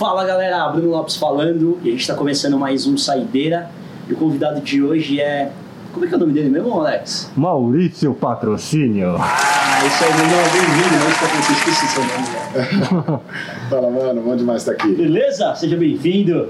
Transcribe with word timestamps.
Fala 0.00 0.24
galera, 0.24 0.66
Bruno 0.70 0.92
Lopes 0.92 1.16
falando 1.16 1.78
e 1.84 1.88
a 1.88 1.90
gente 1.90 2.00
está 2.00 2.14
começando 2.14 2.58
mais 2.58 2.86
um 2.86 2.96
Saideira. 2.96 3.70
E 4.08 4.14
o 4.14 4.16
convidado 4.16 4.58
de 4.62 4.82
hoje 4.82 5.20
é. 5.20 5.52
Como 5.92 6.06
é 6.06 6.08
que 6.08 6.14
é 6.14 6.16
o 6.16 6.20
nome 6.20 6.32
dele 6.32 6.48
mesmo, 6.48 6.72
Alex? 6.80 7.30
Maurício 7.36 8.14
Patrocínio. 8.14 9.16
Ah, 9.18 9.84
isso 9.84 10.02
aí, 10.02 10.10
meu 10.16 10.26
bem-vindo, 10.54 11.04
mas 11.04 11.20
tá 11.20 11.28
com 11.28 11.52
esqueci 11.52 11.86
seu 11.88 12.02
nome. 12.02 12.26
velho. 12.32 13.20
Fala, 13.68 13.90
mano, 13.90 14.22
bom 14.22 14.34
demais 14.34 14.62
estar 14.62 14.72
aqui. 14.72 14.90
Beleza? 14.94 15.54
Seja 15.54 15.76
bem-vindo. 15.76 16.48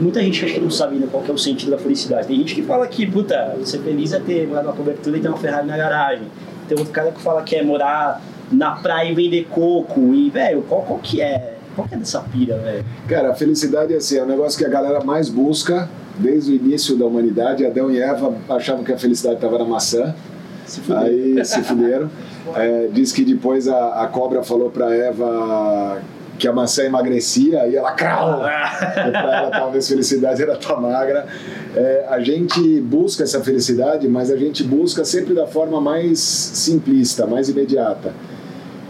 Muita 0.00 0.20
gente 0.20 0.44
acha 0.44 0.54
que 0.54 0.60
não 0.60 0.70
sabe 0.70 0.96
né, 0.96 1.06
qual 1.10 1.22
é 1.28 1.30
o 1.30 1.38
sentido 1.38 1.70
da 1.70 1.78
felicidade. 1.78 2.26
Tem 2.26 2.36
gente 2.36 2.54
que 2.54 2.62
fala 2.62 2.86
que, 2.86 3.06
puta, 3.06 3.56
ser 3.64 3.80
feliz 3.80 4.12
é 4.12 4.20
ter 4.20 4.46
morar 4.46 4.62
numa 4.62 4.72
cobertura 4.72 5.16
e 5.16 5.20
ter 5.20 5.28
uma 5.28 5.36
Ferrari 5.36 5.66
na 5.66 5.76
garagem. 5.76 6.26
Tem 6.68 6.78
outro 6.78 6.92
cara 6.92 7.12
que 7.12 7.20
fala 7.20 7.42
que 7.42 7.54
é 7.54 7.62
morar 7.62 8.22
na 8.50 8.72
praia 8.72 9.10
e 9.10 9.14
vender 9.14 9.46
coco. 9.50 10.14
E, 10.14 10.30
velho, 10.30 10.62
qual, 10.62 10.82
qual 10.82 10.98
que 10.98 11.20
é? 11.20 11.56
Qual 11.74 11.86
que 11.86 11.94
é 11.94 11.98
dessa 11.98 12.20
pira, 12.20 12.56
velho? 12.58 12.84
Cara, 13.08 13.30
a 13.30 13.34
felicidade 13.34 13.92
é 13.92 13.96
assim, 13.98 14.16
é 14.16 14.22
um 14.22 14.26
negócio 14.26 14.58
que 14.58 14.64
a 14.64 14.68
galera 14.68 15.04
mais 15.04 15.28
busca 15.28 15.88
desde 16.18 16.52
o 16.52 16.54
início 16.54 16.96
da 16.96 17.06
humanidade. 17.06 17.64
Adão 17.66 17.90
e 17.90 18.00
Eva 18.00 18.34
achavam 18.48 18.82
que 18.82 18.92
a 18.92 18.98
felicidade 18.98 19.36
estava 19.36 19.58
na 19.58 19.64
maçã, 19.64 20.14
Se 20.66 20.80
aí 20.92 21.44
se 21.44 21.62
fuderam. 21.62 22.10
É, 22.56 22.88
diz 22.92 23.12
que 23.12 23.24
depois 23.24 23.68
a, 23.68 24.02
a 24.02 24.06
cobra 24.06 24.42
falou 24.42 24.70
para 24.70 24.94
Eva 24.94 26.00
que 26.40 26.48
a 26.48 26.52
maçã 26.52 26.84
emagrecia 26.84 27.68
e 27.68 27.76
ela 27.76 27.92
crau. 27.92 28.40
E 28.40 29.10
para 29.12 29.36
ela 29.36 29.50
talvez 29.50 29.86
felicidade 29.86 30.42
era 30.42 30.54
estar 30.54 30.80
magra. 30.80 31.26
É, 31.76 32.06
a 32.08 32.18
gente 32.20 32.80
busca 32.80 33.22
essa 33.22 33.40
felicidade, 33.40 34.08
mas 34.08 34.30
a 34.30 34.36
gente 34.36 34.64
busca 34.64 35.04
sempre 35.04 35.34
da 35.34 35.46
forma 35.46 35.80
mais 35.80 36.18
simplista, 36.18 37.26
mais 37.26 37.50
imediata. 37.50 38.12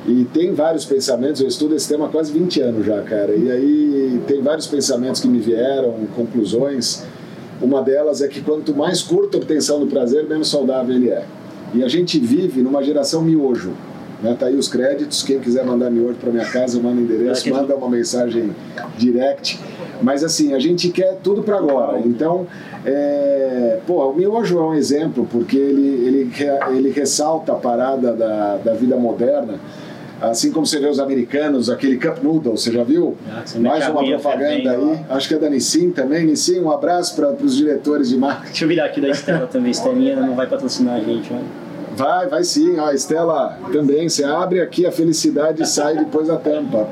E 0.07 0.25
tem 0.33 0.55
vários 0.55 0.85
pensamentos, 0.85 1.41
eu 1.41 1.49
estudo 1.49 1.75
esse 1.75 1.89
tema 1.89 2.07
há 2.07 2.09
quase 2.09 2.33
20 2.33 2.61
anos 2.63 2.87
já, 2.87 3.03
cara. 3.03 3.35
E 3.35 3.51
aí 3.51 4.23
tem 4.27 4.41
vários 4.41 4.67
pensamentos 4.67 5.21
que 5.21 5.29
me 5.29 5.41
vieram, 5.41 5.93
conclusões. 6.15 7.05
Uma 7.61 7.83
delas 7.83 8.23
é 8.23 8.29
que 8.29 8.41
quanto 8.41 8.75
mais 8.75 9.03
curta 9.03 9.37
a 9.37 9.41
obtenção 9.41 9.81
do 9.81 9.87
prazer, 9.87 10.27
menos 10.27 10.49
saudável 10.49 10.95
ele 10.95 11.11
é. 11.11 11.25
E 11.75 11.85
a 11.85 11.89
gente 11.89 12.19
vive 12.19 12.63
numa 12.63 12.83
geração 12.83 13.23
miojo. 13.23 13.73
Né? 14.23 14.37
Tá 14.39 14.47
aí 14.47 14.57
os 14.57 14.69
créditos, 14.69 15.23
quem 15.23 15.39
quiser 15.39 15.65
mandar 15.65 15.91
miojo 15.91 16.15
para 16.15 16.31
minha 16.31 16.45
casa, 16.45 16.81
manda 16.81 17.01
o 17.01 17.05
endereço, 17.05 17.41
Aqui. 17.41 17.51
manda 17.51 17.75
uma 17.75 17.89
mensagem 17.89 18.51
direct. 18.97 19.59
Mas 20.03 20.23
assim, 20.25 20.55
a 20.55 20.59
gente 20.59 20.91
quer 20.91 21.19
tudo 21.23 21.43
para 21.43 21.57
agora. 21.57 22.01
Então, 22.01 22.47
é... 22.85 23.79
pô, 23.87 24.11
o 24.11 24.17
miojo 24.17 24.59
é 24.59 24.63
um 24.63 24.75
exemplo, 24.75 25.27
porque 25.31 25.57
ele, 25.57 26.07
ele, 26.07 26.33
ele 26.77 26.91
ressalta 26.91 27.53
a 27.53 27.57
parada 27.57 28.13
da, 28.13 28.57
da 28.57 28.75
vida 28.75 28.97
moderna. 28.97 29.59
Assim 30.21 30.53
como 30.53 30.67
você 30.67 30.79
vê 30.79 30.87
os 30.87 31.01
americanos, 31.01 31.71
aquele 31.71 31.97
Cup 31.97 32.23
Noodle, 32.23 32.55
você 32.55 32.71
já 32.71 32.85
viu? 32.85 33.17
Ah, 33.27 33.43
Mais 33.59 33.89
uma 33.89 34.05
propaganda 34.05 34.71
aí. 34.73 35.01
Acho 35.09 35.29
que 35.29 35.35
é 35.35 35.39
da 35.39 35.49
Nissin 35.49 35.93
também. 35.93 36.27
Nissin, 36.27 36.61
um 36.61 36.71
abraço 36.71 37.17
para 37.17 37.33
os 37.43 37.57
diretores 37.57 38.11
de 38.11 38.19
marketing. 38.19 38.49
Deixa 38.49 38.65
eu 38.65 38.69
virar 38.69 38.85
aqui 38.85 39.01
da 39.01 39.09
Estela 39.09 39.47
também. 39.47 39.71
Estelinha 39.71 40.17
não 40.17 40.35
vai 40.35 40.47
patrocinar 40.47 40.97
a 40.97 41.01
gente, 41.01 41.33
né? 41.33 41.43
Vai, 42.01 42.29
vai 42.29 42.43
sim. 42.43 42.79
Ó, 42.79 42.91
Estela, 42.91 43.59
também. 43.71 44.09
Você 44.09 44.25
abre 44.25 44.63
aqui, 44.63 44.87
a 44.87 44.93
felicidade 44.93 45.69
sai 45.69 45.99
depois 45.99 46.29
da 46.29 46.39
tampa. 46.39 46.89